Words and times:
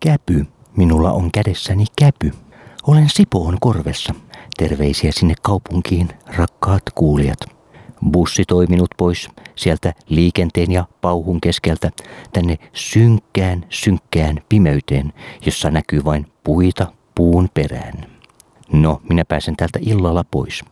Käpy. 0.00 0.46
Minulla 0.76 1.12
on 1.12 1.30
kädessäni 1.32 1.84
käpy. 1.98 2.32
Olen 2.86 3.08
Sipoon 3.08 3.56
korvessa. 3.60 4.14
Terveisiä 4.56 5.12
sinne 5.12 5.34
kaupunkiin, 5.42 6.08
rakkaat 6.26 6.82
kuulijat. 6.94 7.38
Bussi 8.10 8.44
toiminut 8.44 8.90
pois 8.96 9.28
sieltä 9.56 9.94
liikenteen 10.08 10.72
ja 10.72 10.84
pauhun 11.00 11.40
keskeltä 11.40 11.90
tänne 12.32 12.58
synkkään, 12.72 13.66
synkkään 13.68 14.40
pimeyteen, 14.48 15.12
jossa 15.46 15.70
näkyy 15.70 16.04
vain 16.04 16.26
puita 16.44 16.92
puun 17.14 17.48
perään. 17.54 17.94
No, 18.72 19.00
minä 19.08 19.24
pääsen 19.24 19.56
täältä 19.56 19.78
illalla 19.82 20.24
pois. 20.30 20.64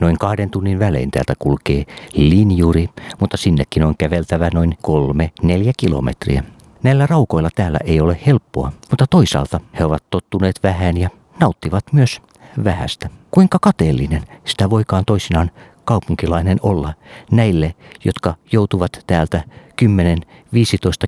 Noin 0.00 0.18
kahden 0.18 0.50
tunnin 0.50 0.78
välein 0.78 1.10
täältä 1.10 1.34
kulkee 1.38 1.84
linjuri, 2.14 2.88
mutta 3.20 3.36
sinnekin 3.36 3.84
on 3.84 3.94
käveltävä 3.98 4.50
noin 4.54 4.74
kolme, 4.82 5.32
neljä 5.42 5.72
kilometriä. 5.76 6.42
Näillä 6.82 7.06
raukoilla 7.06 7.48
täällä 7.54 7.78
ei 7.84 8.00
ole 8.00 8.20
helppoa, 8.26 8.72
mutta 8.90 9.06
toisaalta 9.10 9.60
he 9.78 9.84
ovat 9.84 10.04
tottuneet 10.10 10.60
vähän 10.62 10.96
ja 10.96 11.10
nauttivat 11.40 11.92
myös 11.92 12.20
vähästä. 12.64 13.10
Kuinka 13.30 13.58
kateellinen 13.60 14.22
sitä 14.44 14.70
voikaan 14.70 15.04
toisinaan 15.04 15.50
kaupunkilainen 15.84 16.58
olla 16.62 16.94
näille, 17.30 17.74
jotka 18.04 18.34
joutuvat 18.52 19.04
täältä 19.06 19.42
10-15 19.82 19.84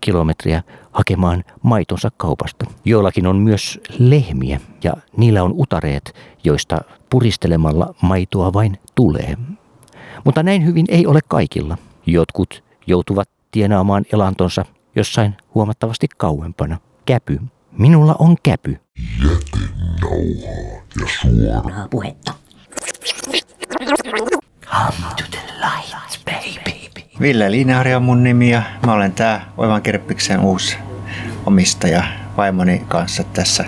kilometriä 0.01 0.63
hakemaan 0.93 1.45
maitonsa 1.63 2.11
kaupasta. 2.17 2.67
Joillakin 2.85 3.27
on 3.27 3.37
myös 3.37 3.81
lehmiä 3.99 4.61
ja 4.85 4.93
niillä 5.17 5.43
on 5.43 5.53
utareet, 5.57 6.15
joista 6.45 6.81
puristelemalla 7.11 7.95
maitoa 8.03 8.53
vain 8.53 8.79
tulee. 8.95 9.37
Mutta 10.25 10.43
näin 10.43 10.65
hyvin 10.65 10.87
ei 10.89 11.07
ole 11.07 11.21
kaikilla. 11.29 11.79
Jotkut 12.07 12.65
joutuvat 12.87 13.29
tienaamaan 13.51 14.05
elantonsa 14.13 14.65
jossain 14.97 15.37
huomattavasti 15.55 16.07
kauempana. 16.17 16.79
Käpy. 17.07 17.41
Minulla 17.73 18.17
on 18.19 18.37
käpy. 18.43 18.77
Jätenauhaa 19.23 20.19
ja 21.01 21.07
suoraa 21.21 21.89
puhetta. 21.91 22.33
Come 24.65 25.15
to 25.17 25.25
the 25.31 25.41
light, 25.61 26.25
baby. 26.25 26.81
Ville 27.21 27.51
Liinaari 27.51 27.95
on 27.95 28.03
mun 28.03 28.25
nimi 28.25 28.51
ja 28.51 28.63
mä 28.87 28.93
olen 28.93 29.13
tää 29.13 29.53
Oivan 29.57 29.83
Kirppiksen 29.83 30.41
uusi 30.41 30.77
omistaja 31.47 32.05
vaimoni 32.41 32.83
kanssa 32.89 33.25
tässä 33.25 33.65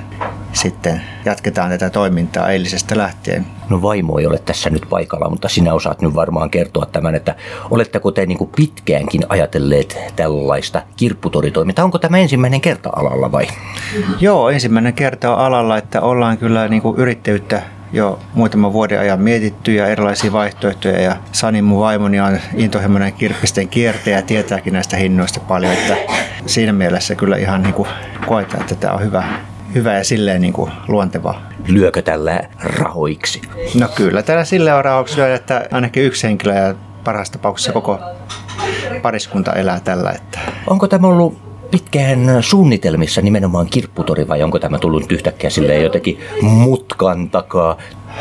sitten 0.52 1.02
jatketaan 1.24 1.70
tätä 1.70 1.90
toimintaa 1.90 2.50
eilisestä 2.50 2.98
lähtien. 2.98 3.46
No 3.70 3.82
vaimo 3.82 4.18
ei 4.18 4.26
ole 4.26 4.38
tässä 4.38 4.70
nyt 4.70 4.86
paikalla, 4.90 5.30
mutta 5.30 5.48
sinä 5.48 5.74
osaat 5.74 6.02
nyt 6.02 6.14
varmaan 6.14 6.50
kertoa 6.50 6.86
tämän, 6.86 7.14
että 7.14 7.34
oletteko 7.70 8.10
te 8.10 8.26
niin 8.26 8.50
pitkäänkin 8.56 9.22
ajatelleet 9.28 9.98
tällaista 10.16 10.82
kirpputoritoimintaa? 10.96 11.84
Onko 11.84 11.98
tämä 11.98 12.18
ensimmäinen 12.18 12.60
kerta 12.60 12.90
alalla 12.96 13.32
vai? 13.32 13.46
Joo, 14.20 14.50
ensimmäinen 14.50 14.94
kerta 14.94 15.34
on 15.36 15.38
alalla, 15.38 15.76
että 15.76 16.00
ollaan 16.00 16.38
kyllä 16.38 16.68
niin 16.68 16.82
kuin 16.82 16.98
yrittäjyyttä 16.98 17.62
jo 17.92 18.18
muutaman 18.34 18.72
vuoden 18.72 19.00
ajan 19.00 19.20
mietitty 19.20 19.74
ja 19.74 19.86
erilaisia 19.86 20.32
vaihtoehtoja. 20.32 21.00
Ja 21.00 21.16
Sani, 21.32 21.62
mun 21.62 21.80
vaimoni, 21.80 22.20
on 22.20 22.38
intohimoinen 22.54 23.12
kirppisten 23.12 23.68
kiertäjä 23.68 24.16
ja 24.16 24.22
tietääkin 24.22 24.72
näistä 24.72 24.96
hinnoista 24.96 25.40
paljon. 25.40 25.72
Että 25.72 25.96
siinä 26.46 26.72
mielessä 26.72 27.14
kyllä 27.14 27.36
ihan 27.36 27.62
niin 27.62 27.74
kuin 27.74 27.88
koetaan, 28.26 28.60
että 28.60 28.74
tämä 28.74 28.94
on 28.94 29.02
hyvä, 29.02 29.24
hyvä 29.74 29.94
ja 29.94 30.04
silleen 30.04 30.40
niin 30.40 30.52
kuin 30.52 30.72
luonteva. 30.88 31.40
Lyökö 31.68 32.02
tällä 32.02 32.40
rahoiksi? 32.62 33.42
No 33.74 33.88
kyllä, 33.88 34.22
tällä 34.22 34.44
sille 34.44 34.74
on 34.74 34.84
rahoiksi 34.84 35.16
lyödä, 35.16 35.34
että 35.34 35.68
ainakin 35.72 36.04
yksi 36.04 36.26
henkilö 36.26 36.54
ja 36.54 36.74
parhaassa 37.04 37.32
tapauksessa 37.32 37.72
koko 37.72 37.98
pariskunta 39.02 39.52
elää 39.52 39.80
tällä. 39.80 40.10
Että... 40.10 40.38
Onko 40.66 40.88
tämä 40.88 41.08
ollut 41.08 41.51
pitkään 41.72 42.42
suunnitelmissa 42.42 43.20
nimenomaan 43.20 43.66
kirpputori 43.66 44.28
vai 44.28 44.42
onko 44.42 44.58
tämä 44.58 44.78
tullut 44.78 45.12
yhtäkkiä 45.12 45.50
sille 45.50 45.76
jotenkin 45.76 46.20
mutkan 46.42 47.30
takaa? 47.30 47.76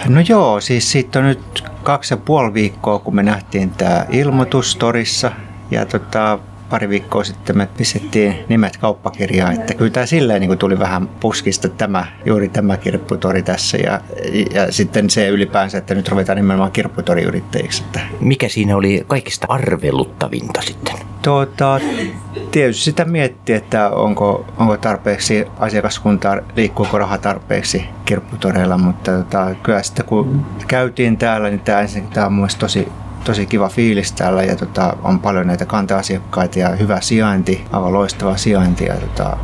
No 0.07 0.21
joo, 0.29 0.61
siis 0.61 0.91
siitä 0.91 1.19
on 1.19 1.25
nyt 1.25 1.63
kaksi 1.83 2.13
ja 2.13 2.17
puoli 2.17 2.53
viikkoa, 2.53 2.99
kun 2.99 3.15
me 3.15 3.23
nähtiin 3.23 3.69
tämä 3.69 4.05
ilmoitus 4.09 4.75
torissa. 4.75 5.31
Ja 5.71 5.85
tota, 5.85 6.39
pari 6.71 6.89
viikkoa 6.89 7.23
sitten 7.23 7.57
me 7.57 7.67
pistettiin 7.77 8.35
nimet 8.49 8.77
kauppakirjaan, 8.77 9.53
että 9.53 9.73
kyllä 9.73 9.91
tämä 9.91 10.05
silleen 10.05 10.41
niin 10.41 10.57
tuli 10.57 10.79
vähän 10.79 11.07
puskista 11.07 11.69
tämä, 11.69 12.05
juuri 12.25 12.49
tämä 12.49 12.77
kirpputori 12.77 13.43
tässä 13.43 13.77
ja, 13.77 14.01
ja 14.53 14.71
sitten 14.71 15.09
se 15.09 15.27
ylipäänsä, 15.27 15.77
että 15.77 15.95
nyt 15.95 16.09
ruvetaan 16.09 16.35
nimenomaan 16.35 16.71
kirpputoriyrittäjiksi. 16.71 17.83
Että. 17.83 17.99
Mikä 18.19 18.49
siinä 18.49 18.75
oli 18.75 19.03
kaikista 19.07 19.45
arveluttavinta 19.49 20.61
sitten? 20.61 20.95
Tuota, 21.21 21.79
tietysti 22.51 22.83
sitä 22.83 23.05
miettiä, 23.05 23.57
että 23.57 23.89
onko, 23.89 24.45
onko 24.57 24.77
tarpeeksi 24.77 25.45
asiakaskuntaa, 25.59 26.37
liikkuuko 26.55 26.97
raha 26.97 27.17
tarpeeksi 27.17 27.85
kirpputoreilla, 28.05 28.77
mutta 28.77 29.11
tota, 29.11 29.55
kyllä 29.63 29.83
sitten 29.83 30.05
kun 30.05 30.45
käytiin 30.67 31.17
täällä, 31.17 31.49
niin 31.49 31.59
tämä, 31.59 31.81
ensinnäkin, 31.81 32.13
tämä 32.13 32.25
on 32.25 32.33
mielestäni 32.33 32.59
tosi 32.59 32.87
tosi 33.23 33.45
kiva 33.45 33.69
fiilis 33.69 34.11
täällä 34.11 34.43
ja 34.43 34.55
tota, 34.55 34.97
on 35.03 35.19
paljon 35.19 35.47
näitä 35.47 35.65
kanta-asiakkaita 35.65 36.59
ja 36.59 36.69
hyvä 36.69 37.01
sijainti, 37.01 37.65
aivan 37.71 37.93
loistava 37.93 38.37
sijainti. 38.37 38.85
Ja 38.85 38.95
tota, 38.95 39.37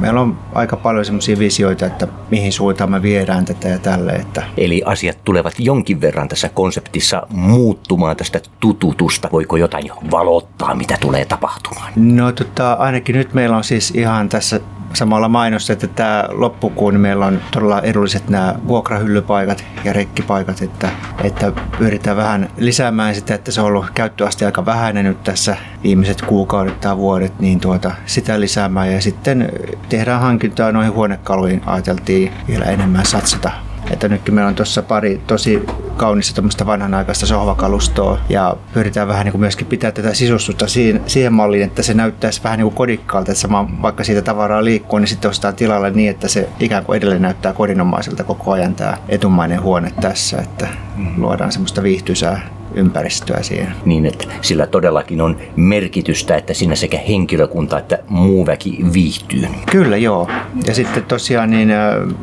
meillä 0.00 0.20
on 0.20 0.38
aika 0.54 0.76
paljon 0.76 1.04
semmoisia 1.04 1.38
visioita, 1.38 1.86
että 1.86 2.08
mihin 2.30 2.52
suuntaan 2.52 2.90
me 2.90 3.02
viedään 3.02 3.44
tätä 3.44 3.68
ja 3.68 3.78
tälle. 3.78 4.12
Että. 4.12 4.42
Eli 4.56 4.82
asiat 4.84 5.18
tulevat 5.24 5.54
jonkin 5.58 6.00
verran 6.00 6.28
tässä 6.28 6.48
konseptissa 6.48 7.26
muuttumaan 7.30 8.16
tästä 8.16 8.40
tututusta. 8.60 9.28
Voiko 9.32 9.56
jotain 9.56 9.90
valottaa, 10.10 10.74
mitä 10.74 10.96
tulee 11.00 11.24
tapahtumaan? 11.24 11.92
No 11.96 12.32
tota, 12.32 12.72
ainakin 12.72 13.16
nyt 13.16 13.34
meillä 13.34 13.56
on 13.56 13.64
siis 13.64 13.90
ihan 13.90 14.28
tässä 14.28 14.60
samalla 14.94 15.28
mainosta, 15.28 15.72
että 15.72 15.86
tämä 15.86 16.24
loppukuun 16.30 17.00
meillä 17.00 17.26
on 17.26 17.40
todella 17.50 17.80
edulliset 17.80 18.28
nämä 18.28 18.54
vuokrahyllypaikat 18.68 19.64
ja 19.84 19.92
rekkipaikat, 19.92 20.62
että, 20.62 20.88
että 21.24 21.52
pyritään 21.78 22.16
vähän 22.16 22.48
lisäämään 22.56 23.14
sitä, 23.14 23.34
että 23.34 23.52
se 23.52 23.60
on 23.60 23.66
ollut 23.66 23.90
käyttöaste 23.94 24.46
aika 24.46 24.66
vähäinen 24.66 25.04
nyt 25.04 25.22
tässä 25.22 25.56
viimeiset 25.82 26.22
kuukaudet 26.22 26.80
tai 26.80 26.96
vuodet, 26.96 27.40
niin 27.40 27.60
tuota, 27.60 27.94
sitä 28.06 28.40
lisäämään. 28.40 28.92
Ja 28.92 29.00
sitten 29.00 29.52
tehdään 29.88 30.20
hankintaa 30.20 30.72
noihin 30.72 30.92
huonekaluihin, 30.92 31.62
ajateltiin 31.66 32.32
vielä 32.48 32.64
enemmän 32.64 33.06
satsata 33.06 33.50
että 33.90 34.08
nytkin 34.08 34.34
meillä 34.34 34.48
on 34.48 34.54
tuossa 34.54 34.82
pari 34.82 35.20
tosi 35.26 35.66
kaunista 35.96 36.34
tuommoista 36.34 36.66
vanhanaikaista 36.66 37.26
sohvakalustoa 37.26 38.18
ja 38.28 38.56
pyritään 38.74 39.08
vähän 39.08 39.24
niin 39.24 39.32
kuin 39.32 39.40
myöskin 39.40 39.66
pitää 39.66 39.92
tätä 39.92 40.14
sisustusta 40.14 40.68
siihen, 40.68 41.02
siihen 41.06 41.32
malliin, 41.32 41.62
että 41.64 41.82
se 41.82 41.94
näyttäisi 41.94 42.40
vähän 42.44 42.58
niin 42.58 42.64
kuin 42.64 42.74
kodikkaalta, 42.74 43.32
että 43.32 43.40
sama, 43.40 43.68
vaikka 43.82 44.04
siitä 44.04 44.22
tavaraa 44.22 44.64
liikkuu, 44.64 44.98
niin 44.98 45.08
sitten 45.08 45.28
ostetaan 45.30 45.54
tilalle 45.54 45.90
niin, 45.90 46.10
että 46.10 46.28
se 46.28 46.48
ikään 46.60 46.84
kuin 46.84 46.96
edelleen 46.96 47.22
näyttää 47.22 47.52
kodinomaiselta 47.52 48.24
koko 48.24 48.52
ajan 48.52 48.74
tämä 48.74 48.96
etumainen 49.08 49.62
huone 49.62 49.92
tässä, 50.00 50.38
että 50.38 50.68
luodaan 51.16 51.52
semmoista 51.52 51.82
viihtyisää 51.82 52.40
ympäristöä 52.74 53.42
siihen. 53.42 53.74
Niin, 53.84 54.06
että 54.06 54.24
sillä 54.40 54.66
todellakin 54.66 55.20
on 55.20 55.36
merkitystä, 55.56 56.36
että 56.36 56.54
siinä 56.54 56.74
sekä 56.74 56.98
henkilökunta 57.08 57.78
että 57.78 57.98
muu 58.08 58.46
väki 58.46 58.78
viihtyy. 58.92 59.46
Kyllä, 59.70 59.96
joo. 59.96 60.28
Ja 60.66 60.74
sitten 60.74 61.02
tosiaan 61.02 61.50
niin 61.50 61.68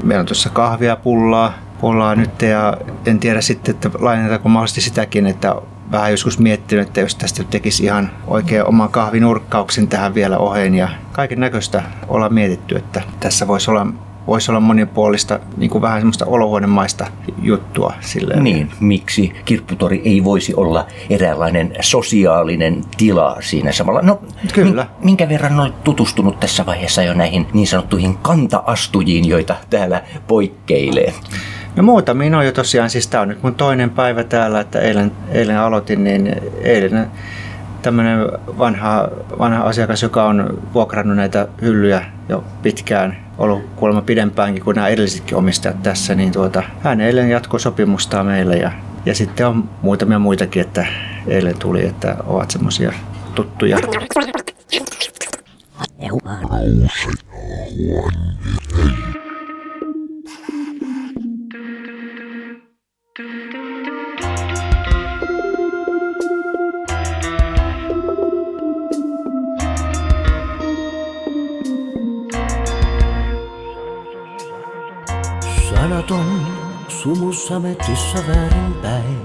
meillä 0.04 0.20
on 0.20 0.26
tuossa 0.26 0.50
kahvia, 0.50 0.96
pullaa, 0.96 1.54
pullaa 1.82 2.16
nyt 2.16 2.42
ja 2.42 2.78
en 3.06 3.20
tiedä 3.20 3.42
sitten, 3.42 3.76
että 3.76 3.90
lainataanko 4.00 4.50
mahdollisesti 4.50 4.82
sitäkin, 4.82 5.28
että 5.28 5.56
vähän 5.92 6.12
joskus 6.12 6.40
miettinyt, 6.40 6.88
että 6.88 7.00
jos 7.00 7.16
tästä 7.16 7.44
tekisi 7.44 7.84
ihan 7.84 8.12
oikein 8.28 8.66
oman 8.66 8.90
kahvinurkkauksen 8.90 9.88
tähän 9.88 10.14
vielä 10.14 10.38
oheen 10.38 10.76
ja 10.76 10.90
kaiken 11.12 11.40
näköistä 11.40 11.84
olla 12.08 12.30
mietitty, 12.30 12.76
että 12.76 13.02
tässä 13.20 13.48
voisi 13.48 13.72
olla 13.72 13.88
voisi 14.28 14.52
olla 14.52 14.60
monipuolista, 14.60 15.40
niin 15.58 15.70
kuin 15.70 15.82
vähän 15.82 16.00
semmoista 16.00 16.26
olohuonemaista 16.26 17.08
juttua. 17.42 17.94
Silleen. 18.00 18.44
Niin, 18.44 18.72
miksi 18.80 19.34
kirpputori 19.46 20.02
ei 20.06 20.24
voisi 20.24 20.54
olla 20.56 20.88
eräänlainen 21.10 21.74
sosiaalinen 21.82 22.84
tila 22.98 23.38
siinä 23.40 23.72
samalla? 23.72 24.02
No, 24.02 24.22
Kyllä. 24.54 24.88
minkä 25.04 25.30
verran 25.30 25.60
olet 25.60 25.84
tutustunut 25.84 26.40
tässä 26.40 26.66
vaiheessa 26.66 27.04
jo 27.04 27.14
näihin 27.14 27.48
niin 27.54 27.68
sanottuihin 27.68 28.18
kantaastujiin, 28.18 29.28
joita 29.28 29.56
täällä 29.70 30.02
poikkeilee? 30.28 31.14
No 31.76 31.84
muutamiin 31.84 32.36
on 32.36 32.46
jo 32.46 32.52
tosiaan, 32.52 32.90
siis 32.90 33.08
tämä 33.08 33.22
on 33.22 33.28
nyt 33.28 33.44
mun 33.44 33.56
toinen 33.56 33.90
päivä 33.90 34.24
täällä, 34.24 34.60
että 34.60 34.80
eilen, 34.80 35.12
eilen 35.32 35.60
aloitin, 35.60 36.04
niin 36.04 36.36
eilen 36.62 37.08
tämmöinen 37.82 38.20
vanha, 38.58 39.08
vanha 39.40 39.64
asiakas, 39.64 40.04
joka 40.04 40.24
on 40.24 40.60
vuokrannut 40.74 41.18
näitä 41.18 41.48
hyllyjä 41.62 42.06
jo 42.30 42.44
pitkään, 42.62 43.18
ollut 43.42 43.64
kuulemma 43.76 44.02
pidempäänkin 44.02 44.64
kuin 44.64 44.76
nämä 44.76 44.88
edellisetkin 44.88 45.38
omistajat 45.38 45.84
tässä, 45.84 46.16
niin 46.16 46.32
tuota, 46.32 46.64
hän 46.80 47.02
eilen 47.02 47.30
jatkoi 47.30 47.60
sopimusta 47.60 48.24
meille 48.24 48.56
ja, 48.56 48.72
ja 49.06 49.16
sitten 49.16 49.48
on 49.48 49.70
muutamia 49.82 50.20
muitakin, 50.20 50.62
että 50.62 50.86
eilen 51.28 51.58
tuli, 51.58 51.86
että 51.86 52.16
ovat 52.28 52.52
semmoisia 52.52 52.94
tuttuja. 53.36 53.78
Nouse 59.00 59.21
sumussa 77.04 77.60
metrissä 77.60 78.18
väärinpäin. 78.28 79.22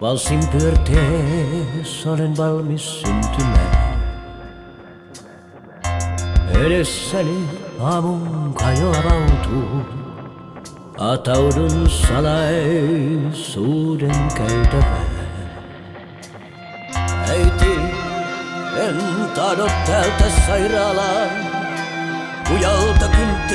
Valsin 0.00 0.48
pyörteessä 0.48 2.12
olen 2.12 2.36
valmis 2.36 3.00
syntymään. 3.00 3.98
Edessäni 6.66 7.48
aamun 7.80 8.54
kajo 8.54 8.88
avautuu. 8.90 9.82
Ataudun 10.98 11.90
salaisuuden 11.90 13.08
käytävään. 14.34 15.08
Äiti, 17.28 17.80
en 18.76 18.96
tahdo 19.34 19.66
täältä 19.86 20.30
sairaalaan. 20.46 21.30
Kujalta 22.48 23.08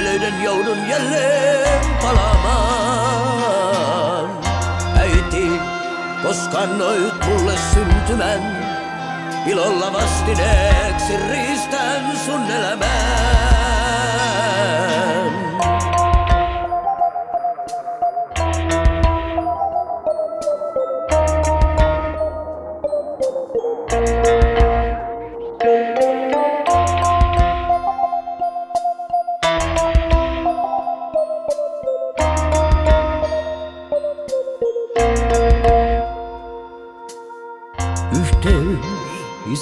kynttilöiden 0.03 0.43
joudun 0.43 0.89
jälleen 0.89 1.81
palaamaan. 2.01 3.09
Äiti, 4.97 5.51
koska 6.23 6.57
annoit 6.57 7.25
mulle 7.25 7.53
syntymän, 7.73 8.57
ilolla 9.45 9.93
vastineeksi 9.93 11.17
riistän 11.29 12.17
sun 12.25 12.51
elämään. 12.51 13.52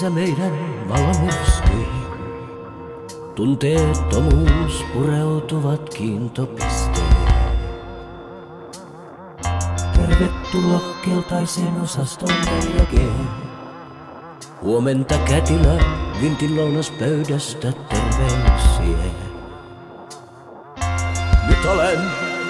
Isä 0.01 0.09
meidän 0.09 0.89
valomyrsky. 0.89 1.86
Tunteettomuus 3.36 4.86
pureutuvat 4.94 5.89
kiintopisteen. 5.94 7.18
Tervetuloa 9.94 10.81
keltaiseen 11.06 11.81
osastoon 11.83 12.33
jälkeen. 12.77 13.27
Huomenta 14.62 15.18
kätilö 15.18 15.77
vintin 16.21 16.56
pöydästä 17.00 17.71
terveisiä. 17.71 19.12
Nyt 21.48 21.65
olen 21.65 22.00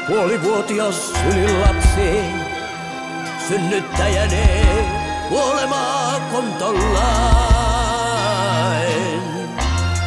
puolivuotias 0.07 1.13
sylilapsi, 1.13 2.19
synnyttäjäni 3.47 5.10
kuolemaa 5.31 6.19
kontollain. 6.31 6.91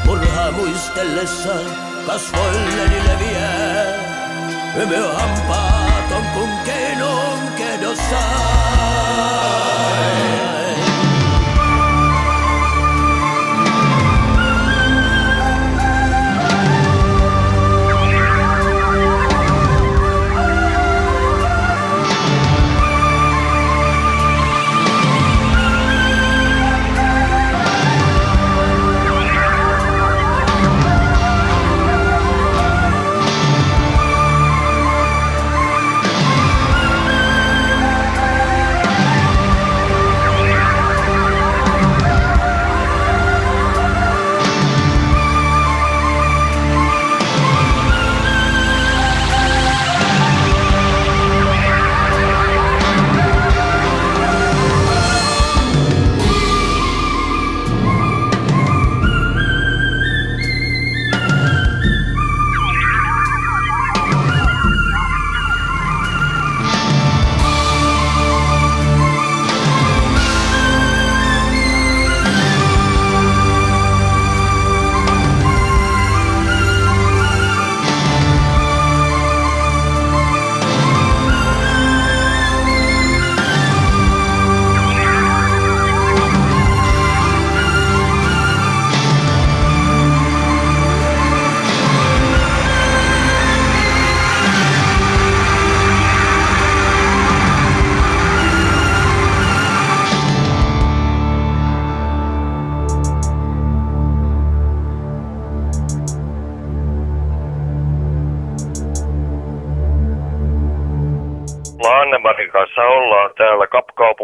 Murhaa 0.04 0.52
muistellessa 0.52 1.54
kasvoilleni 2.06 3.04
leviää, 3.08 3.84
hymy 4.74 5.06
hampaaton 5.16 6.24
kun 6.34 6.48
keinon 6.64 7.38
kedossaan. 7.56 8.64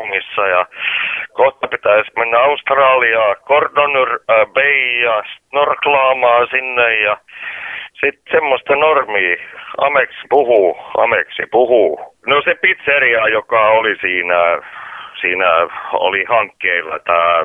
Kapkaupungissa 0.01 0.47
ja 0.47 0.67
kohta 1.33 1.69
pitäisi 1.69 2.11
mennä 2.17 2.39
Australiaan, 2.39 3.37
Cordonur 3.45 4.11
äh, 4.13 4.47
Bay 4.53 5.01
ja 5.03 5.23
snorklaamaan 5.49 6.49
sinne 6.51 7.01
ja 7.01 7.17
sitten 7.93 8.33
semmoista 8.33 8.77
normia, 8.77 9.37
Ameksi 9.79 10.21
puhuu, 10.29 10.77
Ameksi 10.99 11.43
puhuu. 11.51 12.17
No 12.27 12.43
se 12.43 12.55
pizzeria, 12.55 13.29
joka 13.29 13.69
oli 13.69 13.97
siinä, 14.01 14.59
siinä 15.21 15.47
oli 15.93 16.25
hankkeilla. 16.25 16.99
Tämä 16.99 17.45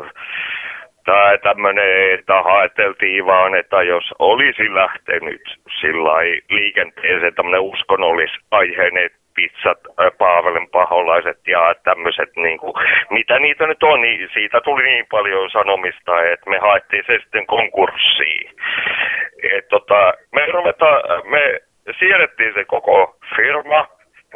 tai 1.05 1.37
tämmöinen, 1.37 2.13
että 2.13 2.41
haeteltiin 2.41 3.25
vaan, 3.25 3.55
että 3.55 3.83
jos 3.83 4.13
olisi 4.19 4.75
lähtenyt 4.75 5.41
sillä 5.81 6.13
liikenteeseen 6.49 7.35
tämmöinen 7.35 7.61
uskonnollisaiheinen 7.61 9.09
pizzat, 9.35 9.79
Paavelen 10.17 10.67
paholaiset 10.69 11.39
ja 11.47 11.75
tämmöiset, 11.83 12.35
niin 12.35 12.59
kuin, 12.59 12.73
mitä 13.09 13.39
niitä 13.39 13.67
nyt 13.67 13.83
on, 13.83 14.01
niin 14.01 14.29
siitä 14.33 14.61
tuli 14.61 14.83
niin 14.83 15.05
paljon 15.11 15.49
sanomista, 15.49 16.23
että 16.23 16.49
me 16.49 16.57
haettiin 16.59 17.03
se 17.07 17.19
sitten 17.23 17.45
konkurssiin. 17.45 18.51
Et, 19.53 19.67
tota, 19.67 20.13
me, 20.31 20.45
ruveta, 20.45 21.01
me 21.23 21.59
siirrettiin 21.99 22.53
se 22.53 22.65
koko 22.65 23.15
firma, 23.35 23.87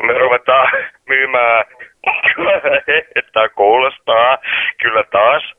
me 0.04 0.14
ruvetaan 0.14 0.72
myymään, 1.12 1.66
että 3.16 3.50
kuulostaa 3.50 4.38
kyllä 4.82 5.04
taas 5.04 5.59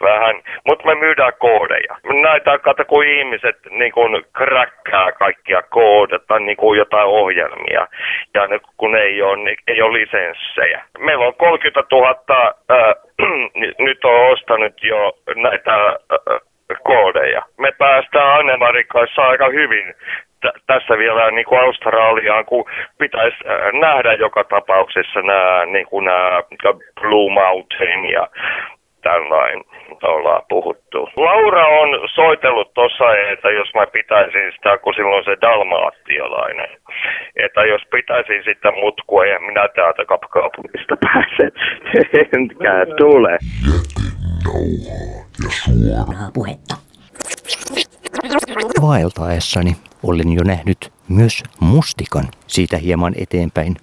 vähän, 0.00 0.36
mutta 0.66 0.86
me 0.86 0.94
myydään 0.94 1.32
koodeja. 1.38 1.96
Näitä 2.22 2.58
kato, 2.58 2.84
kun 2.84 3.06
ihmiset 3.06 3.56
niin 3.70 3.92
kun 3.92 4.24
kräkkää 4.32 5.12
kaikkia 5.12 5.62
koodata, 5.62 6.38
niin 6.38 6.56
kuin 6.56 6.78
jotain 6.78 7.06
ohjelmia, 7.06 7.86
ja 8.34 8.46
ne, 8.46 8.60
kun 8.76 8.96
ei 8.96 9.22
ole, 9.22 9.36
niin 9.36 9.56
ei 9.66 9.82
ole 9.82 9.98
lisenssejä. 9.98 10.84
Meillä 10.98 11.26
on 11.26 11.34
30 11.34 11.82
000, 11.92 12.54
äh, 12.70 12.94
nyt 13.86 14.04
on 14.04 14.32
ostanut 14.32 14.74
jo 14.82 15.12
näitä 15.34 15.86
äh, 15.86 16.40
koodeja. 16.82 17.42
Me 17.58 17.72
päästään 17.78 18.38
Annemarin 18.38 18.86
kanssa 18.86 19.22
aika 19.22 19.48
hyvin 19.48 19.94
tässä 20.66 20.98
vielä 20.98 21.30
niin 21.30 21.44
kuin 21.44 21.60
Australiaan, 21.60 22.44
kun 22.44 22.64
pitäisi 22.98 23.36
nähdä 23.80 24.12
joka 24.12 24.44
tapauksessa 24.44 25.22
nämä, 25.22 25.66
niin 25.66 25.86
kuin 25.86 26.04
nämä 26.04 26.42
Blue 27.00 27.32
Mountain 27.32 28.10
ja 28.10 28.28
tällainen 29.08 29.64
ollaan 30.02 30.42
puhuttu. 30.48 30.98
Laura 31.16 31.66
on 31.80 31.88
soitellut 32.14 32.74
tuossa, 32.74 33.04
että 33.32 33.50
jos 33.50 33.68
mä 33.74 33.86
pitäisin 33.86 34.52
sitä, 34.54 34.78
kun 34.78 34.94
silloin 34.94 35.24
se 35.24 35.36
dalmaattiolainen, 35.40 36.70
että 37.36 37.60
jos 37.72 37.82
pitäisin 37.90 38.42
sitä 38.44 38.70
mutkua 38.82 39.26
ja 39.26 39.38
minä 39.40 39.68
täältä 39.68 40.04
kapkaupungista 40.04 40.94
pääsen, 41.04 41.52
enkä 42.34 42.72
tule. 42.98 43.38
nauhaa 44.44 45.24
ja 45.44 45.50
suoraa 45.50 46.30
puhetta. 46.34 46.74
Vaeltaessani 48.82 49.72
olen 50.02 50.32
jo 50.32 50.42
nähnyt 50.44 50.92
myös 51.08 51.42
mustikan 51.60 52.24
siitä 52.46 52.76
hieman 52.76 53.14
eteenpäin. 53.22 53.76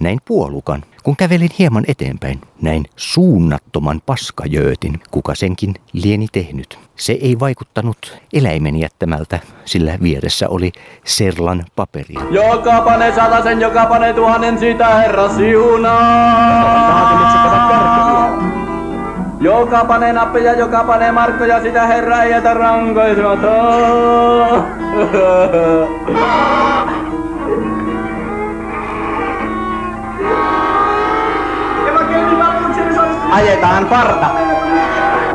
Näin 0.00 0.18
puolukan. 0.24 0.82
Kun 1.02 1.16
kävelin 1.16 1.50
hieman 1.58 1.84
eteenpäin, 1.88 2.40
näin 2.62 2.84
suunnattoman 2.96 4.02
paskajöötin, 4.06 5.00
kuka 5.10 5.34
senkin 5.34 5.74
lieni 5.92 6.26
tehnyt. 6.32 6.78
Se 6.96 7.12
ei 7.12 7.38
vaikuttanut 7.40 8.18
eläimen 8.32 8.76
jättämältä, 8.76 9.38
sillä 9.64 9.98
vieressä 10.02 10.48
oli 10.48 10.72
serlan 11.04 11.64
paperia. 11.76 12.20
Joka 12.30 12.80
pane 12.80 13.12
sen, 13.42 13.60
joka 13.60 13.86
pane 13.86 14.12
tuhannen, 14.12 14.58
sitä 14.58 14.94
Herra 14.94 15.28
siunaa. 15.28 16.96
Joka 19.40 19.84
pane 19.84 20.12
nappeja, 20.12 20.52
joka 20.52 20.84
pane 20.84 21.12
markkoja, 21.12 21.62
sitä 21.62 21.86
Herra 21.86 22.22
ei 22.22 22.30
jätä 22.30 22.54
rankoisematta. 22.54 23.46
Ajetaan 33.36 33.86
parta. 33.86 34.30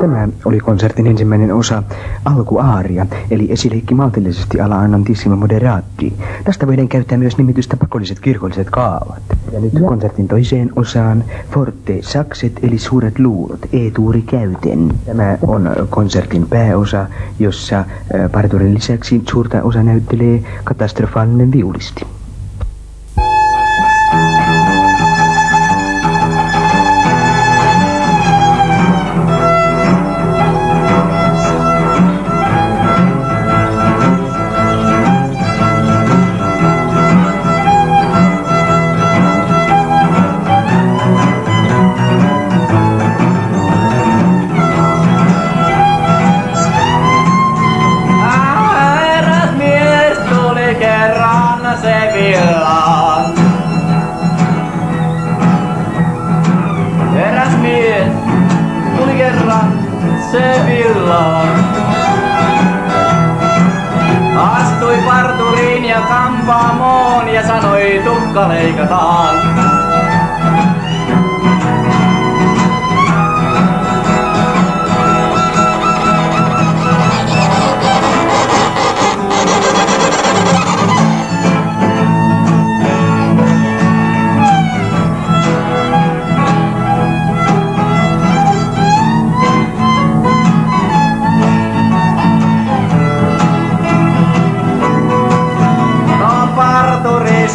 Tämä 0.01 0.27
oli 0.45 0.59
konsertin 0.59 1.07
ensimmäinen 1.07 1.53
osa 1.53 1.83
alkuaaria, 2.25 3.05
eli 3.31 3.51
esileikki 3.51 3.93
maltillisesti 3.93 4.61
ala 4.61 4.75
annantissimo 4.75 5.35
moderati. 5.35 6.13
Tästä 6.43 6.67
voidaan 6.67 6.87
käyttää 6.87 7.17
myös 7.17 7.37
nimitystä 7.37 7.77
pakolliset 7.77 8.19
kirkolliset 8.19 8.69
kaavat. 8.69 9.21
Ja 9.51 9.59
nyt 9.59 9.73
konsertin 9.87 10.27
toiseen 10.27 10.69
osaan 10.75 11.23
forte 11.51 11.97
sakset, 12.01 12.59
eli 12.63 12.77
suuret 12.77 13.19
luurot, 13.19 13.59
e-tuuri 13.73 14.21
käyten. 14.21 14.93
Tämä 15.05 15.37
on 15.47 15.69
konsertin 15.89 16.47
pääosa, 16.49 17.05
jossa 17.39 17.79
äh, 17.79 17.85
parturin 18.31 18.73
lisäksi 18.73 19.21
suurta 19.29 19.63
osa 19.63 19.83
näyttelee 19.83 20.43
katastrofaalinen 20.63 21.51
viulisti. 21.51 22.05
Eräs 24.07 24.70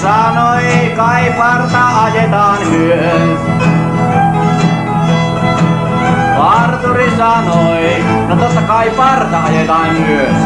sanoi, 0.03 0.93
kai 0.97 1.33
parta 1.39 2.05
ajetaan 2.05 2.59
myös. 2.71 3.39
Parturi 6.37 7.13
sanoi, 7.17 8.05
no 8.29 8.37
totta 8.37 8.63
kai 8.63 8.91
parta 8.91 9.43
ajetaan 9.43 9.95
myös. 9.95 10.37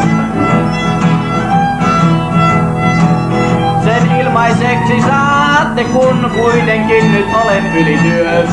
Sen 3.83 4.11
ilmaiseksi 4.21 5.01
saatte, 5.01 5.83
kun 5.83 6.31
kuitenkin 6.35 7.11
nyt 7.11 7.27
olen 7.43 7.75
ylityös. 7.75 8.49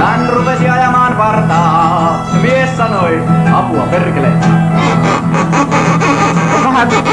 Hän 0.00 0.28
rupesi 0.28 0.68
ajamaan 0.68 1.12
partaa. 1.12 2.26
Mies 2.42 2.76
sanoi, 2.76 3.22
apua 3.54 3.86
perkele. 3.90 4.28
Vähän 6.78 7.04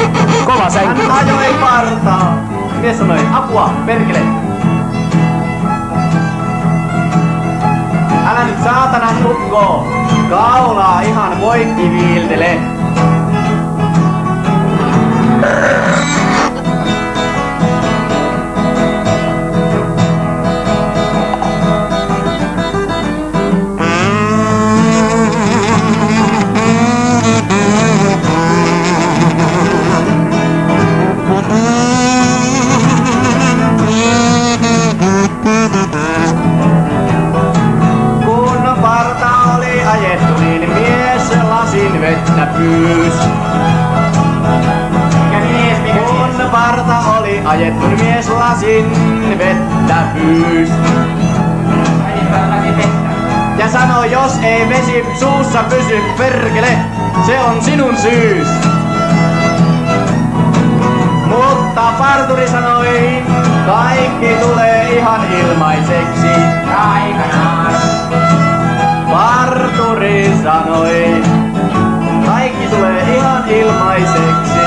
kova 0.44 0.70
se. 0.70 0.78
Hän 0.78 1.10
ajoi 1.10 1.54
partaa. 1.60 2.38
Mies 2.80 2.98
sanoi, 2.98 3.18
apua, 3.32 3.70
perkele. 3.86 4.18
Älä 8.30 8.44
nyt 8.44 8.62
saatana 8.64 9.12
tukko. 9.22 9.86
Kaulaa 10.30 11.00
ihan 11.00 11.36
poikki 11.40 11.90
viiltele. 11.90 12.60
Suussa 55.56 55.76
pysy, 55.76 56.02
perkele, 56.18 56.78
se 57.26 57.40
on 57.40 57.62
sinun 57.62 57.96
syys. 57.96 58.48
Mutta 61.26 61.92
parturi 61.98 62.48
sanoi, 62.48 63.22
kaikki 63.66 64.26
tulee 64.40 64.98
ihan 64.98 65.20
ilmaiseksi. 65.32 66.28
Aikanaan. 66.76 67.72
Parturi 69.10 70.32
sanoi, 70.42 71.22
kaikki 72.26 72.66
tulee 72.66 73.16
ihan 73.16 73.48
ilmaiseksi. 73.48 74.66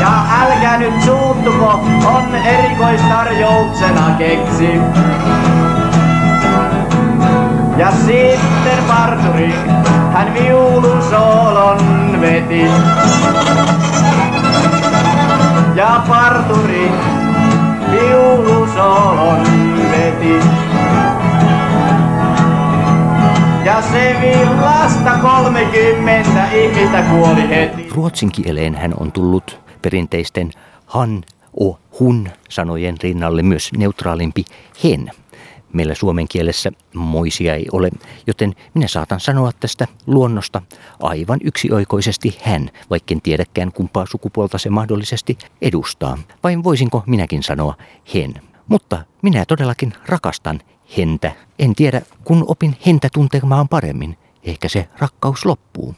Ja 0.00 0.24
älkää 0.42 0.76
nyt 0.78 1.02
suuttuko, 1.02 1.84
on 2.04 2.34
erikoistarjouksena 2.34 4.14
keksi. 4.18 4.80
Ja 7.82 7.92
sitten 8.06 8.84
parturi, 8.88 9.52
hän 10.12 10.34
viulun 10.34 11.02
soolon 11.10 11.78
veti. 12.20 12.62
Ja 15.74 16.04
parturi 16.08 16.92
viulusolon 17.90 19.42
veti. 19.90 20.46
Ja 23.64 23.82
se 23.82 24.16
villasta 24.20 25.10
30 25.22 26.50
ihmistä 26.52 27.02
kuoli 27.02 27.48
heti. 27.48 27.88
Ruotsin 27.94 28.32
kieleen 28.32 28.74
hän 28.74 28.92
on 29.00 29.12
tullut 29.12 29.60
perinteisten 29.82 30.50
han, 30.86 31.22
O 31.60 31.78
hun 32.00 32.28
sanojen 32.48 32.96
rinnalle 33.02 33.42
myös 33.42 33.70
neutraalimpi 33.76 34.44
hen. 34.84 35.21
Meillä 35.72 35.94
suomen 35.94 36.28
kielessä 36.28 36.72
moisia 36.94 37.54
ei 37.54 37.66
ole, 37.72 37.90
joten 38.26 38.54
minä 38.74 38.88
saatan 38.88 39.20
sanoa 39.20 39.50
tästä 39.60 39.88
luonnosta 40.06 40.62
aivan 41.00 41.40
yksioikoisesti 41.44 42.38
hän, 42.42 42.70
vaikken 42.90 43.22
tiedäkään 43.22 43.72
kumpaa 43.72 44.06
sukupuolta 44.06 44.58
se 44.58 44.70
mahdollisesti 44.70 45.38
edustaa. 45.62 46.18
Vai 46.42 46.62
voisinko 46.62 47.02
minäkin 47.06 47.42
sanoa 47.42 47.74
hen? 48.14 48.34
Mutta 48.68 49.04
minä 49.22 49.44
todellakin 49.44 49.92
rakastan 50.06 50.60
hentä. 50.96 51.32
En 51.58 51.74
tiedä, 51.74 52.02
kun 52.24 52.44
opin 52.46 52.76
hentä 52.86 53.08
tuntemaan 53.12 53.68
paremmin, 53.68 54.18
ehkä 54.44 54.68
se 54.68 54.88
rakkaus 54.98 55.44
loppuu. 55.44 55.94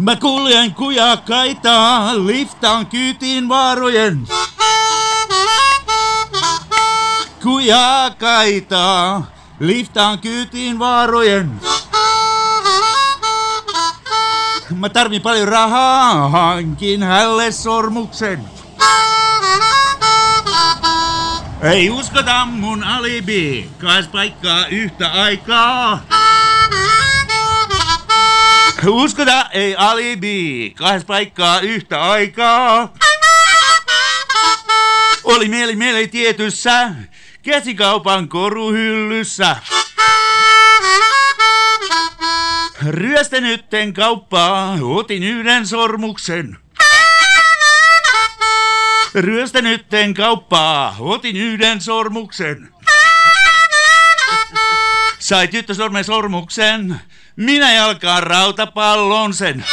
Mä 0.00 0.16
kuljen 0.16 0.74
kujakaita, 0.74 2.02
liftaan 2.26 2.86
kyytiin 2.86 3.48
vaarojen. 3.48 4.28
Kujakaita, 7.42 9.22
liftaan 9.60 10.18
kyytiin 10.18 10.78
vaarojen. 10.78 11.60
Mä 14.74 14.88
tarvin 14.88 15.22
paljon 15.22 15.48
rahaa, 15.48 16.28
hankin 16.28 17.02
hälle 17.02 17.52
sormuksen. 17.52 18.44
Ei 21.62 21.90
uskota 21.90 22.46
mun 22.46 22.84
alibi, 22.84 23.70
kaas 23.78 24.08
paikkaa 24.08 24.66
yhtä 24.66 25.10
aikaa. 25.12 26.19
Uskota 28.88 29.46
ei 29.50 29.76
alibi, 29.76 30.74
kahdessa 30.76 31.06
paikkaa 31.06 31.60
yhtä 31.60 32.02
aikaa. 32.02 32.92
Oli 35.24 35.48
mieli 35.48 35.76
mieli 35.76 36.08
tietyssä, 36.08 36.90
käsikaupan 37.42 38.28
koruhyllyssä. 38.28 39.56
Ryöstänytten 42.86 43.92
kauppaa, 43.92 44.78
otin 44.82 45.22
yhden 45.22 45.66
sormuksen. 45.66 46.58
Ryöstänytten 49.14 50.14
kauppaa, 50.14 50.96
otin 50.98 51.36
yhden 51.36 51.80
sormuksen. 51.80 52.74
Sai 55.18 55.48
tyttö 55.48 55.74
sormen 55.74 56.04
sormuksen, 56.04 57.00
minä 57.40 57.72
jalkaan 57.72 58.22
rautapallon 58.22 59.34
sen. 59.34 59.64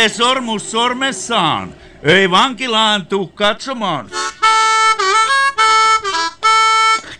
Kulkee 0.00 0.16
sormus 0.16 0.70
sormessaan. 0.70 1.74
Ei 2.02 2.30
vankilaan 2.30 3.06
tuu 3.06 3.26
katsomaan. 3.26 4.10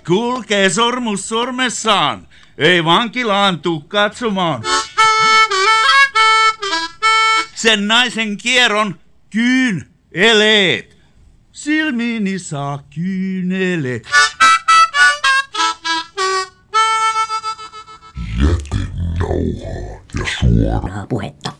Kulkee 0.06 0.70
sormus 0.70 1.28
sormessaan. 1.28 2.28
Ei 2.58 2.84
vankilaan 2.84 3.60
tuu 3.60 3.80
katsomaan. 3.80 4.62
Sen 7.54 7.88
naisen 7.88 8.36
kierron 8.36 9.00
kyyn 9.30 9.90
eleet. 10.12 10.96
Silmiini 11.52 12.38
saa 12.38 12.82
kyynelet. 12.94 14.08
Jätenauhaa 18.42 20.00
ja 20.18 20.24
suoraa. 20.40 21.06
puhetta. 21.08 21.59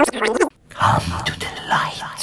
Come 0.00 1.24
to 1.26 1.38
the 1.38 1.46
light. 1.68 2.19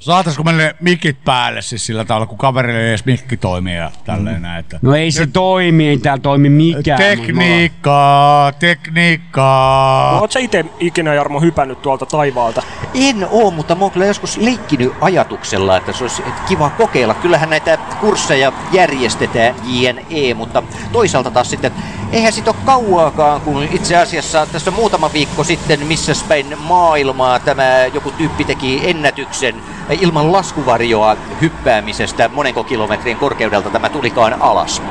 Saataisiko 0.00 0.42
meille 0.42 0.76
mikit 0.80 1.24
päälle 1.24 1.62
siis 1.62 1.86
sillä 1.86 2.04
tavalla, 2.04 2.26
kun 2.26 2.38
kaverille 2.38 2.80
ei 2.82 2.88
edes 2.88 3.04
mikki 3.04 3.36
toimii 3.36 3.76
ja 3.76 3.90
tälleen 4.04 4.42
näin. 4.42 4.60
Että... 4.60 4.78
No 4.82 4.94
ei 4.94 5.10
se 5.10 5.26
toimi, 5.26 5.88
ei 5.88 5.98
täällä 5.98 6.22
toimi 6.22 6.48
mikään. 6.48 6.98
Tekniikkaa, 6.98 8.52
tekniikkaa. 8.52 10.10
Oletko 10.10 10.32
sä 10.32 10.38
itse 10.38 10.64
ikinä 10.80 11.14
Jarmo 11.14 11.40
hypännyt 11.40 11.82
tuolta 11.82 12.06
taivaalta? 12.06 12.62
En 12.94 13.26
oo, 13.30 13.50
mutta 13.50 13.74
mä 13.74 13.80
oon 13.80 13.90
kyllä 13.90 14.06
joskus 14.06 14.36
leikkinyt 14.36 14.92
ajatuksella, 15.00 15.76
että 15.76 15.92
se 15.92 16.04
olisi 16.04 16.22
kiva 16.48 16.70
kokeilla. 16.70 17.14
Kyllähän 17.14 17.50
näitä 17.50 17.78
kursseja 18.00 18.52
järjestetään 18.72 19.54
JNE, 19.64 20.34
mutta 20.34 20.62
toisaalta 20.92 21.30
taas 21.30 21.50
sitten 21.50 21.72
eihän 22.12 22.32
sit 22.32 22.48
ole 22.48 22.56
kauaakaan, 22.64 23.40
kun 23.40 23.62
itse 23.62 23.96
asiassa 23.96 24.46
tässä 24.46 24.70
muutama 24.70 25.12
viikko 25.12 25.44
sitten 25.44 25.86
missä 25.86 26.12
päin 26.28 26.58
maailmaa 26.58 27.38
tämä 27.38 27.86
joku 27.94 28.10
tyyppi 28.10 28.44
teki 28.44 28.80
ennätyksen 28.84 29.54
ilman 29.94 30.32
laskuvarjoa 30.32 31.16
hyppäämisestä 31.40 32.28
monenko 32.28 32.64
kilometrin 32.64 33.16
korkeudelta 33.16 33.70
tämä 33.70 33.88
tulikaan 33.88 34.42
alas. 34.42 34.82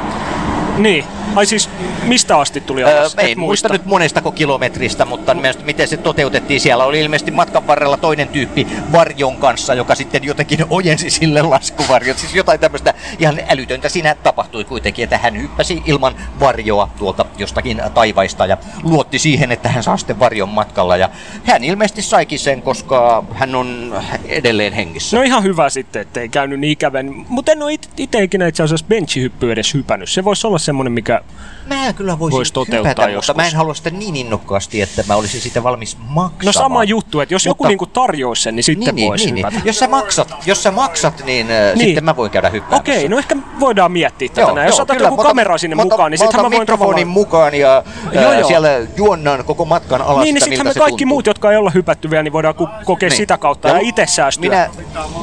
Niin. 0.77 1.18
Ai 1.35 1.45
siis 1.45 1.69
mistä 2.03 2.37
asti 2.37 2.61
tuli 2.61 2.83
alas? 2.83 3.15
Öö, 3.19 3.27
en 3.27 3.39
muista 3.39 3.69
nyt 3.69 3.85
monestako 3.85 4.31
kilometristä, 4.31 5.05
mutta 5.05 5.33
mielestä 5.33 5.63
miten 5.63 5.87
se 5.87 5.97
toteutettiin. 5.97 6.59
Siellä 6.59 6.85
oli 6.85 6.99
ilmeisesti 6.99 7.31
matkan 7.31 7.67
varrella 7.67 7.97
toinen 7.97 8.27
tyyppi 8.27 8.67
varjon 8.91 9.35
kanssa, 9.35 9.73
joka 9.73 9.95
sitten 9.95 10.23
jotenkin 10.23 10.65
ojensi 10.69 11.09
sille 11.09 11.41
laskuvarjot. 11.41 12.17
Siis 12.17 12.35
jotain 12.35 12.59
tämmöistä 12.59 12.93
ihan 13.19 13.39
älytöntä 13.49 13.89
siinä 13.89 14.15
tapahtui 14.15 14.63
kuitenkin, 14.63 15.03
että 15.03 15.17
hän 15.17 15.41
hyppäsi 15.41 15.83
ilman 15.85 16.15
varjoa 16.39 16.89
tuolta 16.99 17.25
jostakin 17.37 17.81
taivaista 17.93 18.45
ja 18.45 18.57
luotti 18.83 19.19
siihen, 19.19 19.51
että 19.51 19.69
hän 19.69 19.83
saa 19.83 19.97
sitten 19.97 20.19
varjon 20.19 20.49
matkalla. 20.49 20.97
Ja 20.97 21.09
hän 21.43 21.63
ilmeisesti 21.63 22.01
saikin 22.01 22.39
sen, 22.39 22.61
koska 22.61 23.23
hän 23.31 23.55
on 23.55 23.95
edelleen 24.25 24.73
hengissä. 24.73 25.17
No 25.17 25.23
ihan 25.23 25.43
hyvä 25.43 25.69
sitten, 25.69 26.01
ettei 26.01 26.29
käynyt 26.29 26.59
niin 26.59 26.71
ikävän. 26.71 27.25
Mutta 27.29 27.51
en 27.51 27.63
ole 27.63 27.73
itse 27.97 28.23
ikinä 28.23 28.47
itse 28.47 28.63
asiassa 28.63 28.85
benchihyppy 28.89 29.51
edes 29.51 29.73
hypännyt. 29.73 30.09
Se 30.09 30.23
voisi 30.23 30.47
olla 30.47 30.57
semmoinen, 30.57 30.93
mikä 30.93 31.18
Mä 31.65 31.93
kyllä 31.93 32.19
voisin 32.19 32.35
Vois 32.37 32.51
toteuttaa 32.51 32.91
hypätä, 32.91 33.09
joskus. 33.09 33.27
mutta 33.29 33.41
mä 33.41 33.47
en 33.47 33.55
halua 33.55 33.73
sitä 33.73 33.89
niin 33.89 34.15
innokkaasti, 34.15 34.81
että 34.81 35.03
mä 35.07 35.15
olisin 35.15 35.41
sitä 35.41 35.63
valmis 35.63 35.97
maksamaan. 36.07 36.45
No 36.45 36.51
sama 36.51 36.83
juttu, 36.83 37.19
että 37.19 37.33
jos 37.35 37.45
joku 37.45 37.63
Mutta- 37.63 37.67
niinku 37.69 37.85
tarjoaisi 37.85 38.43
sen, 38.43 38.55
niin 38.55 38.63
sitten 38.63 38.95
niin, 38.95 39.09
voisi 39.09 39.25
niin, 39.25 39.35
niin, 39.35 39.45
hypätä. 39.45 39.55
niin. 39.59 39.67
Jos 39.67 39.79
sä 39.79 39.87
maksat, 39.87 40.35
jos 40.45 40.63
sä 40.63 40.71
maksat 40.71 41.13
niin, 41.25 41.47
niin. 41.47 41.59
Niin. 41.75 41.79
sitten 41.87 42.03
mä 42.03 42.15
voin 42.15 42.31
käydä 42.31 42.49
hyppäämässä. 42.49 42.81
Okei, 42.81 43.09
no 43.09 43.17
ehkä 43.17 43.35
voidaan 43.59 43.91
miettiä 43.91 44.29
tätä 44.33 44.51
näin. 44.53 44.67
Jos 44.67 44.79
otat 44.79 44.97
kyllä. 44.97 45.07
joku 45.07 45.15
Mä 45.15 45.21
otan- 45.21 45.29
kamera 45.29 45.57
sinne 45.57 45.75
mä 45.75 45.81
otan- 45.81 45.91
mukaan, 45.91 46.11
niin 46.11 46.19
mä 46.21 46.27
otan 46.29 46.39
mä 46.39 46.43
voin 46.43 46.59
mikrofonin 46.59 46.87
tavallaan... 46.89 47.07
mukaan 47.07 47.53
ja 47.55 47.83
Joo, 48.11 48.23
joo, 48.23 48.33
joo. 48.33 48.47
siellä 48.47 48.69
juonnan 48.97 49.45
koko 49.45 49.65
matkan 49.65 50.01
alas, 50.01 50.23
Niin, 50.23 50.33
niin 50.33 50.43
sittenhän 50.43 50.67
me 50.67 50.73
kaikki 50.73 50.89
tuntuu. 51.03 51.07
muut, 51.07 51.25
jotka 51.27 51.51
ei 51.51 51.57
olla 51.57 51.69
hypätty 51.69 52.09
vielä, 52.09 52.23
niin 52.23 52.33
voidaan 52.33 52.55
kokea 52.85 53.09
Niin. 53.09 53.17
sitä 53.17 53.37
kautta 53.37 53.67
ja, 53.67 53.73
Ja 53.75 53.79
itse 53.83 54.05
säästyä. 54.05 54.41
Minä, 54.49 54.69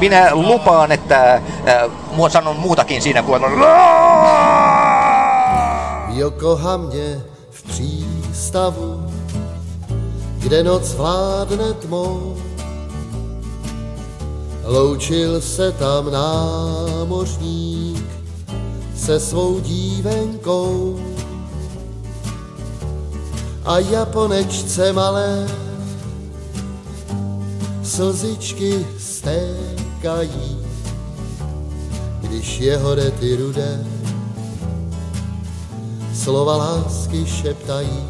minä 0.01 0.29
lupaan, 0.35 0.93
että 0.93 1.35
äh, 1.35 1.41
mua 2.13 2.29
sanon 2.29 2.57
muutakin 2.57 3.03
siinä, 3.03 3.23
kun 3.23 3.41
Yokohamě 6.17 7.25
v 7.51 7.63
přístavu 7.63 9.07
kde 10.47 10.63
noc 10.63 10.95
vládne 10.95 11.73
tmou. 11.73 12.37
Loučil 14.65 15.41
se 15.41 15.73
tam 15.73 16.13
námořník 16.13 18.05
se 18.97 19.21
svou 19.21 19.61
dívenkou 19.61 21.01
a 23.65 23.79
japonečce 23.79 24.93
malé 24.93 25.49
slzičky 27.83 28.87
stékají, 28.99 30.59
když 32.21 32.59
jeho 32.59 32.95
rety 32.95 33.37
rudé 33.37 33.87
slova 36.17 36.57
lásky 36.57 37.27
šeptají. 37.27 38.05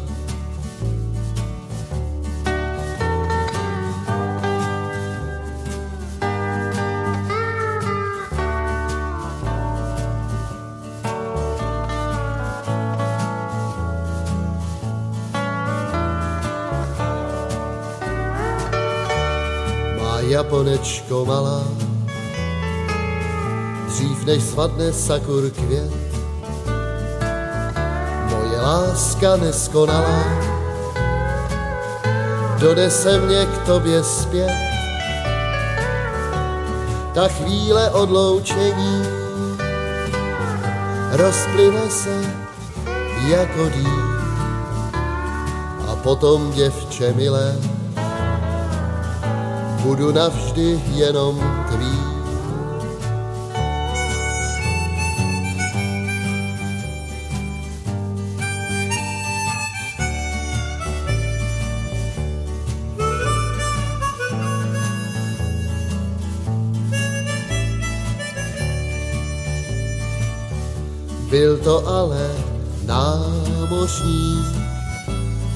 Má 20.01 20.19
Japonečko 20.19 21.25
malá, 21.25 21.63
dřív 23.87 24.25
než 24.25 24.43
svadne 24.43 24.93
sakur 24.93 25.49
květ, 25.49 26.06
láska 28.67 29.37
neskonalá, 29.37 30.23
donese 32.59 33.19
mě 33.19 33.45
k 33.45 33.65
tobě 33.65 34.03
zpět. 34.03 34.51
Ta 37.13 37.27
chvíle 37.27 37.91
odloučení 37.91 39.03
rozplyne 41.11 41.89
se 41.89 42.15
jako 43.27 43.69
dým 43.69 44.19
a 45.87 45.95
potom 46.03 46.51
děvče 46.51 47.13
milé 47.13 47.55
budu 49.81 50.11
navždy 50.11 50.81
jenom 50.93 51.65
Byl 71.29 71.57
to 71.57 71.87
ale 71.87 72.31
námořník, 72.85 74.47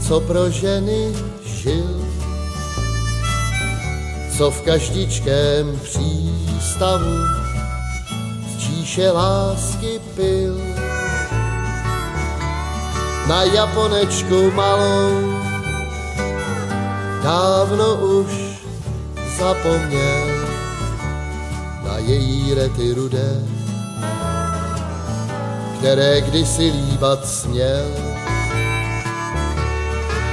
co 0.07 0.19
pro 0.19 0.49
ženy 0.49 1.15
žil, 1.45 2.05
co 4.37 4.51
v 4.51 4.61
každičkém 4.61 5.79
přístavu 5.83 7.15
z 8.47 8.57
číše 8.59 9.11
lásky 9.11 10.01
pil. 10.15 10.57
Na 13.27 13.43
Japonečku 13.43 14.51
malou 14.51 15.41
dávno 17.23 17.95
už 17.95 18.31
zapomněl 19.39 20.27
na 21.83 21.97
její 21.97 22.53
rety 22.53 22.93
rudé, 22.93 23.60
které 25.81 26.21
kdysi 26.21 26.63
líbat 26.71 27.25
směl. 27.27 27.85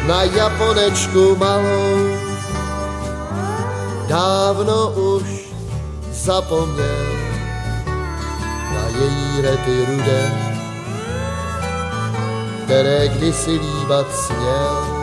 Na 0.06 0.22
Japonečku 0.22 1.36
malou 1.36 2.16
dávno 4.08 4.90
už 4.90 5.24
zapomněl 6.12 7.06
na 8.74 8.88
její 9.00 9.40
rety 9.40 9.84
rudé, 9.88 10.32
které 12.64 13.08
kdysi 13.08 13.50
líbat 13.50 14.06
směl. 14.14 14.98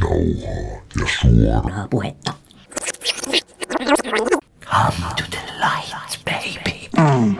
Nauhaa 0.00 0.56
ja 0.94 1.06
suoraa 1.08 1.88
puhetta. 1.90 2.32
Come 4.66 5.14
to 5.16 5.24
the 5.30 5.35
baby. 6.96 7.35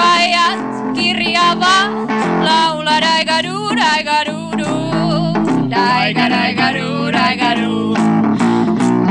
Papukkajat 0.00 0.60
kirjavat. 0.96 1.90
Laula 2.46 2.96
daiga 3.04 3.42
du 3.42 3.56
daiga 3.80 4.18
du 4.28 4.38
du. 4.60 4.72
Daiga 5.68 6.26
daiga 6.34 6.68
du 6.76 6.88
daiga 7.12 7.50
du. 7.60 7.94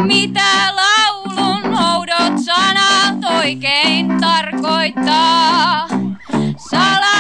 Mitä 0.10 0.52
laulun 0.80 1.63
oudot 1.78 2.36
sanat 2.45 3.23
oikein 3.38 4.17
tarkoittaa? 4.21 5.88
Salaisuus 6.58 7.18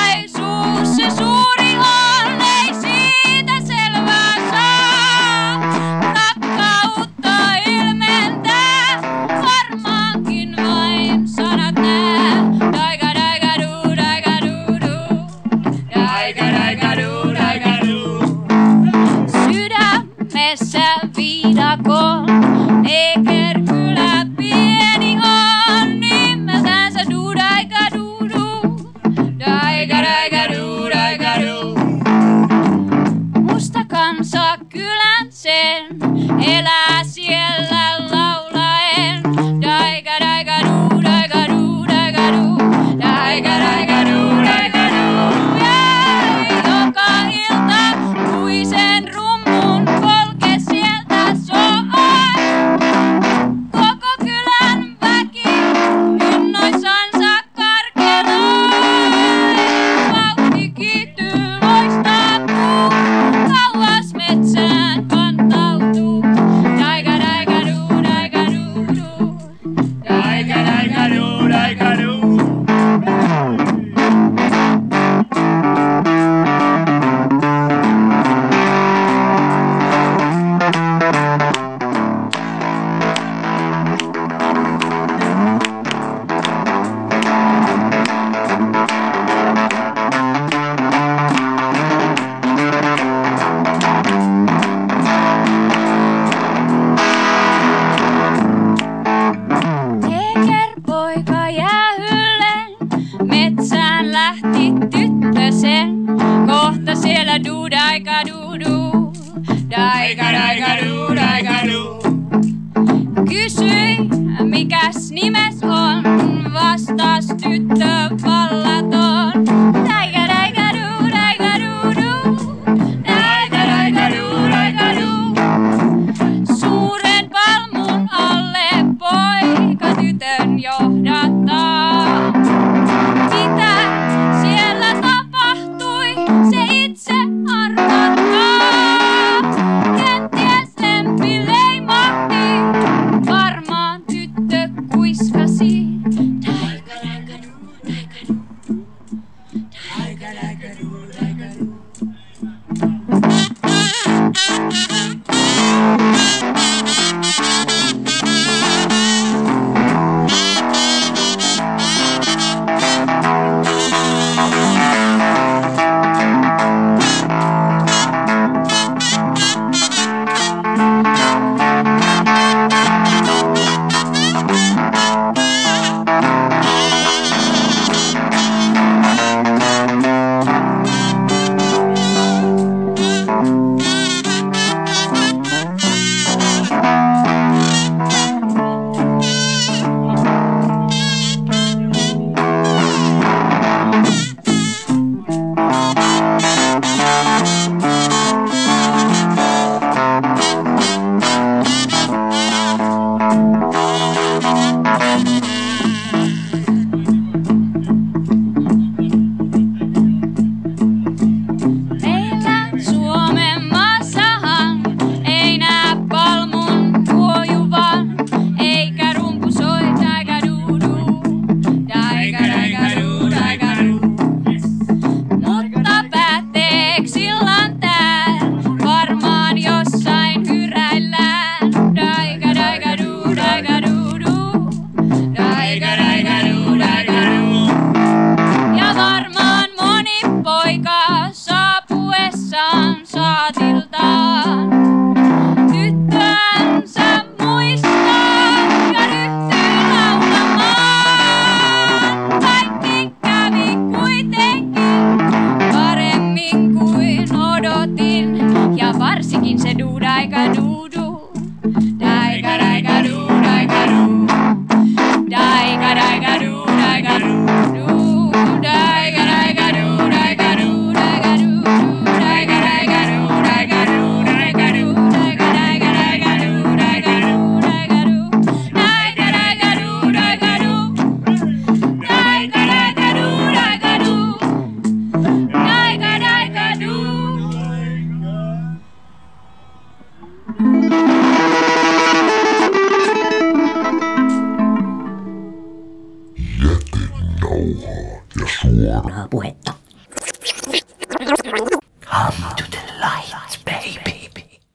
tyttö 145.19 145.78